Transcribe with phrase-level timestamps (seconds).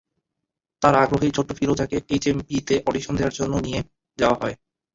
[0.81, 3.79] তাঁর আগ্রহেই ছোট্ট ফিরোজাকে এইচএমভিতে অডিশন দেওয়ার জন্য নিয়ে
[4.19, 4.55] যাওয়া হয়।